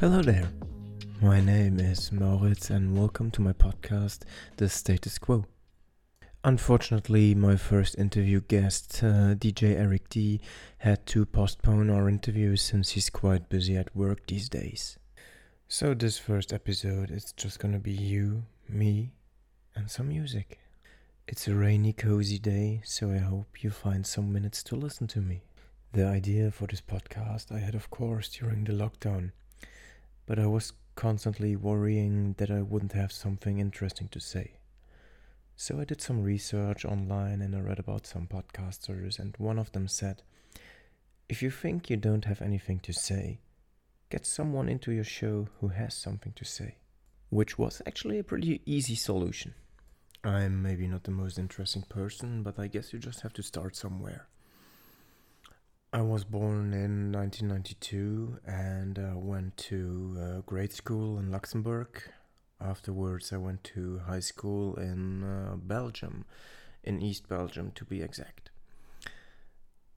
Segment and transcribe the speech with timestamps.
[0.00, 0.48] Hello there.
[1.20, 4.22] My name is Moritz and welcome to my podcast,
[4.56, 5.44] The Status Quo.
[6.44, 10.40] Unfortunately, my first interview guest, uh, DJ Eric D,
[10.78, 14.98] had to postpone our interview since he's quite busy at work these days.
[15.66, 19.10] So, this first episode is just gonna be you, me,
[19.74, 20.60] and some music.
[21.26, 25.20] It's a rainy, cozy day, so I hope you find some minutes to listen to
[25.20, 25.42] me.
[25.92, 29.32] The idea for this podcast I had, of course, during the lockdown,
[30.24, 34.52] but I was constantly worrying that I wouldn't have something interesting to say.
[35.60, 39.72] So I did some research online and I read about some podcasters, and one of
[39.72, 40.22] them said,
[41.28, 43.40] If you think you don't have anything to say,
[44.08, 46.76] get someone into your show who has something to say.
[47.30, 49.54] Which was actually a pretty easy solution.
[50.22, 53.74] I'm maybe not the most interesting person, but I guess you just have to start
[53.74, 54.28] somewhere.
[55.92, 62.00] I was born in 1992 and uh, went to uh, grade school in Luxembourg.
[62.60, 66.24] Afterwards, I went to high school in uh, Belgium,
[66.82, 68.50] in East Belgium to be exact.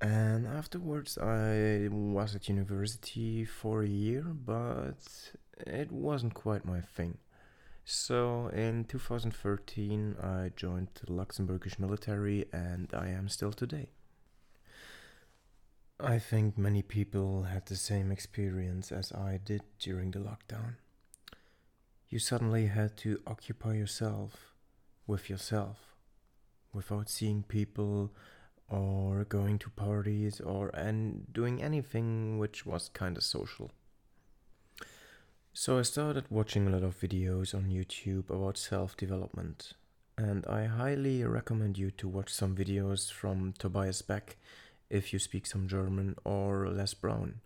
[0.00, 5.32] And afterwards, I was at university for a year, but
[5.66, 7.18] it wasn't quite my thing.
[7.84, 13.90] So in 2013, I joined the Luxembourgish military, and I am still today.
[16.00, 20.76] I think many people had the same experience as I did during the lockdown.
[22.14, 24.54] You suddenly had to occupy yourself
[25.04, 25.96] with yourself
[26.72, 28.12] without seeing people
[28.68, 33.72] or going to parties or and doing anything which was kind of social.
[35.52, 39.72] So I started watching a lot of videos on YouTube about self-development
[40.16, 44.36] and I highly recommend you to watch some videos from Tobias Beck
[44.88, 47.40] if you speak some German or Les Brown.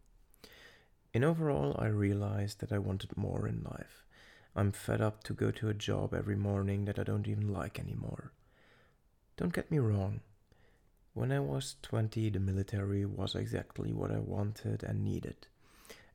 [1.15, 4.05] In overall, I realized that I wanted more in life.
[4.57, 7.79] I'm fed up to go to a job every morning that I don't even like
[7.79, 8.33] anymore.
[9.37, 10.21] Don't get me wrong.
[11.15, 15.47] When I was 20, the military was exactly what I wanted and needed.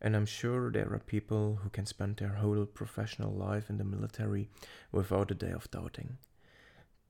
[0.02, 3.84] And I'm sure there are people who can spend their whole professional life in the
[3.84, 4.50] military
[4.92, 6.18] without a day of doubting.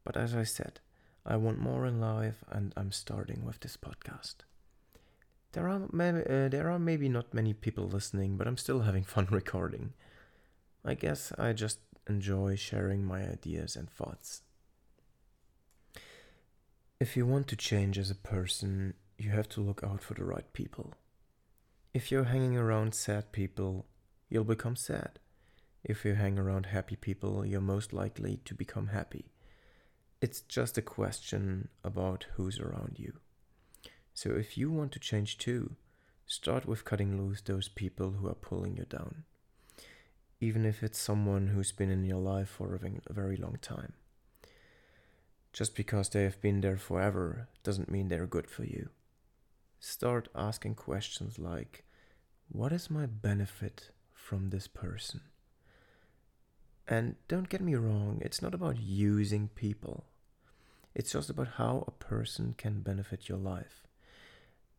[0.04, 0.80] But as I said,
[1.26, 4.36] I want more in life, and I'm starting with this podcast.
[5.54, 9.04] There are maybe, uh, there are maybe not many people listening, but I'm still having
[9.04, 9.94] fun recording.
[10.86, 11.80] I guess I just
[12.10, 14.42] enjoy sharing my ideas and thoughts.
[17.00, 20.26] If you want to change as a person, you have to look out for the
[20.26, 20.94] right people.
[21.94, 23.86] If you're hanging around sad people,
[24.30, 25.20] you'll become sad.
[25.84, 29.32] If you hang around happy people, you're most likely to become happy.
[30.22, 33.20] It's just a question about who's around you.
[34.14, 35.76] So if you want to change too,
[36.26, 39.26] start with cutting loose those people who are pulling you down.
[40.40, 43.94] Even if it's someone who's been in your life for a very long time.
[45.54, 48.90] Just because they have been there forever doesn't mean they're good for you.
[49.80, 51.84] Start asking questions like
[52.50, 55.22] What is my benefit from this person?
[56.88, 60.06] And don't get me wrong, it's not about using people.
[60.96, 63.88] It's just about how a person can benefit your life.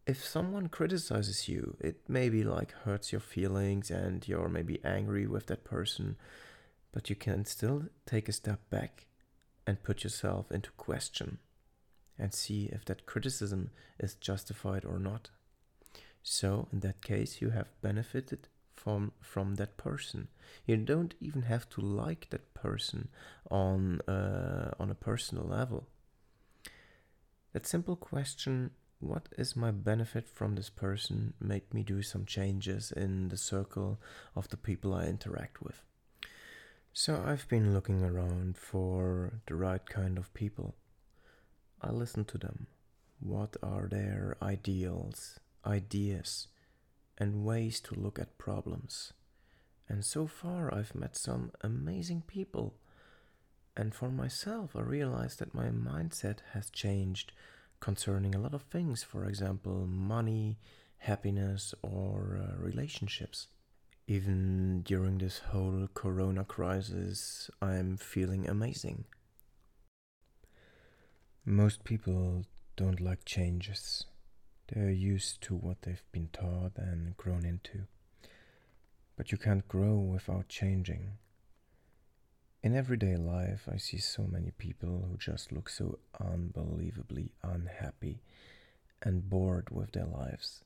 [0.06, 5.46] If someone criticizes you, it maybe like hurts your feelings and you're maybe angry with
[5.46, 6.16] that person,
[6.92, 9.06] but you can still take a step back
[9.66, 11.38] and put yourself into question
[12.18, 15.30] and see if that criticism is justified or not.
[16.22, 20.28] So, in that case, you have benefited from from that person.
[20.66, 23.08] You don't even have to like that person
[23.50, 25.86] on uh, on a personal level.
[27.52, 28.70] That simple question,
[29.04, 34.00] what is my benefit from this person, made me do some changes in the circle
[34.34, 35.82] of the people I interact with.
[36.92, 40.74] So I've been looking around for the right kind of people.
[41.80, 42.66] I listen to them.
[43.20, 46.48] What are their ideals, ideas,
[47.18, 49.12] and ways to look at problems?
[49.88, 52.74] And so far, I've met some amazing people.
[53.76, 57.32] And for myself, I realized that my mindset has changed
[57.84, 60.56] concerning a lot of things, for example, money,
[60.96, 63.48] happiness, or uh, relationships.
[64.06, 69.04] Even during this whole corona crisis, I'm feeling amazing.
[71.44, 74.06] Most people don't like changes.
[74.68, 77.80] They are used to what they've been taught and grown into.
[79.14, 81.18] But you can't grow without changing.
[82.64, 88.22] In everyday life, I see so many people who just look so unbelievably unhappy
[89.02, 90.64] and bored with their lives.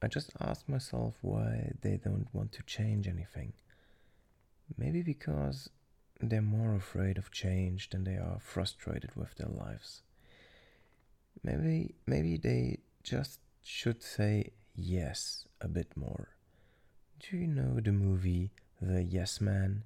[0.00, 3.54] I just ask myself why they don't want to change anything.
[4.78, 5.68] Maybe because
[6.20, 10.02] they're more afraid of change than they are frustrated with their lives.
[11.42, 16.28] Maybe maybe they just should say yes a bit more.
[17.18, 19.82] Do you know the movie The Yes Man?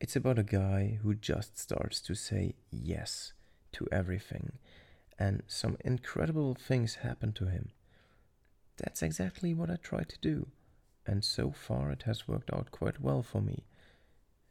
[0.00, 3.34] It's about a guy who just starts to say yes
[3.72, 4.52] to everything,
[5.18, 7.72] and some incredible things happen to him.
[8.78, 10.48] That's exactly what I try to do,
[11.06, 13.64] and so far it has worked out quite well for me.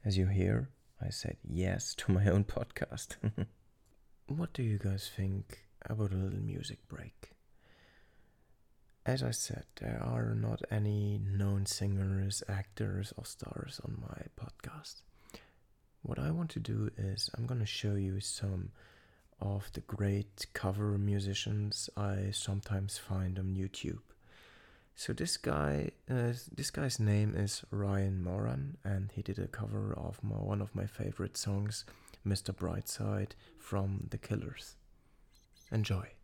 [0.06, 0.70] As you hear,
[1.02, 3.16] I said yes to my own podcast.
[4.28, 7.32] what do you guys think about a little music break?
[9.04, 15.02] As I said, there are not any known singers, actors, or stars on my podcast.
[16.02, 18.72] What I want to do is I'm going to show you some
[19.42, 24.00] of the great cover musicians I sometimes find on YouTube.
[24.96, 29.94] So this guy, uh, this guy's name is Ryan Moran, and he did a cover
[29.94, 31.86] of my, one of my favorite songs,
[32.26, 32.54] "Mr.
[32.54, 34.76] Brightside" from The Killers.
[35.72, 36.19] Enjoy.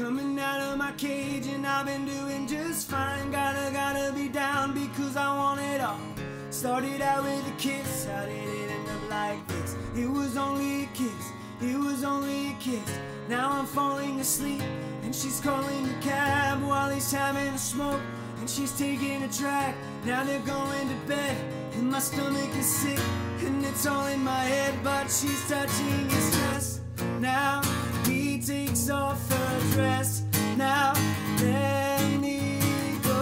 [0.00, 3.30] Coming out of my cage and I've been doing just fine.
[3.30, 6.00] Gotta, gotta be down because I want it all.
[6.48, 9.76] Started out with a kiss, how did it end up like this?
[9.94, 12.98] It was only a kiss, it was only a kiss.
[13.28, 14.62] Now I'm falling asleep
[15.02, 18.00] and she's calling a cab while he's having a smoke
[18.38, 19.76] and she's taking a track.
[20.06, 21.36] Now they're going to bed
[21.74, 23.00] and my stomach is sick
[23.44, 26.80] and it's all in my head, but she's touching his chest.
[27.20, 27.60] Now
[28.06, 30.22] he takes off her dress.
[30.56, 30.92] Now
[31.40, 32.58] let me
[33.02, 33.12] go.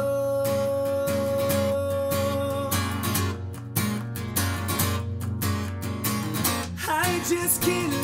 [6.89, 7.98] I just can't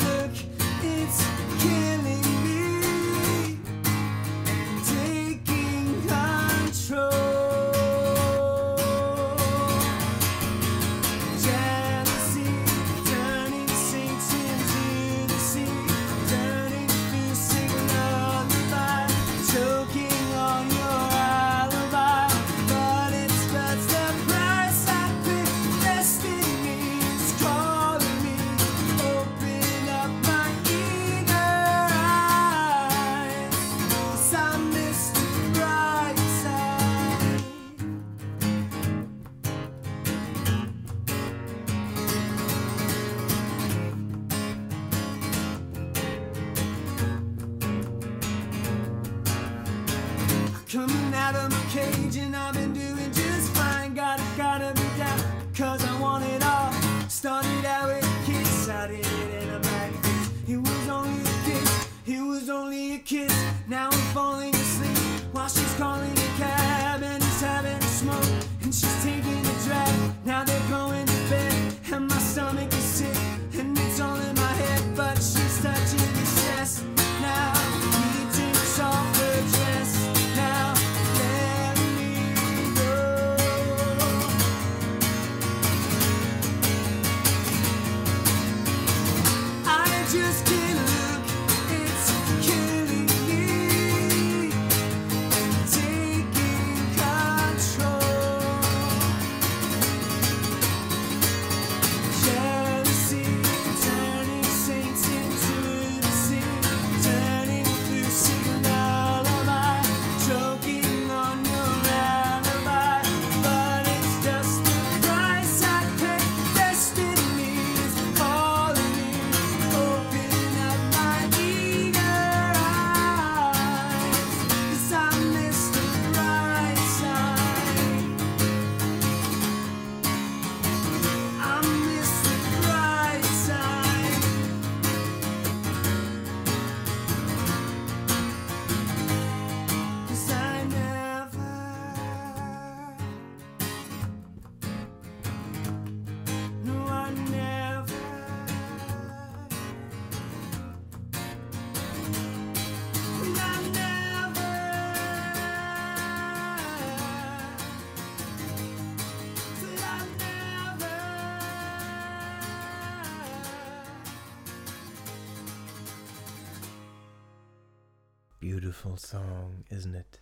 [168.65, 170.17] beautiful song, isn't it?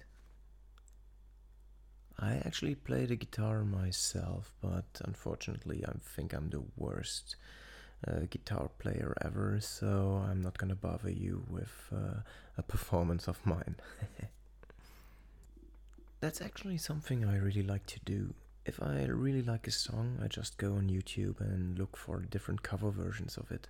[2.20, 7.38] I actually play the guitar myself, but unfortunately, I think I'm the worst
[8.06, 12.20] uh, guitar player ever, so I'm not gonna bother you with uh,
[12.58, 13.78] a performance of mine.
[16.20, 18.34] That's actually something I really like to do.
[18.66, 22.62] If I really like a song, I just go on YouTube and look for different
[22.62, 23.70] cover versions of it.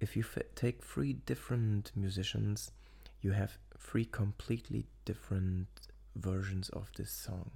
[0.00, 2.72] If you f- take three different musicians,
[3.20, 5.68] you have three completely different
[6.16, 7.52] versions of this song.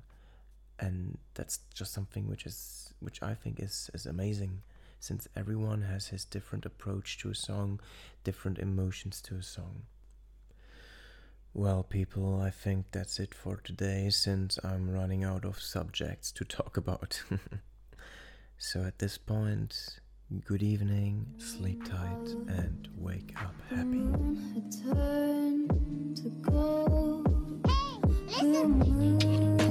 [0.79, 4.63] And that's just something which is which I think is, is amazing
[5.01, 7.81] since everyone has his different approach to a song,
[8.25, 9.83] different emotions to a song.
[11.55, 16.45] Well, people, I think that's it for today since I'm running out of subjects to
[16.45, 17.23] talk about.
[18.59, 19.99] so at this point,
[20.45, 24.05] good evening, sleep tight, and wake up happy.
[26.23, 27.63] To gold.
[28.41, 29.68] The moon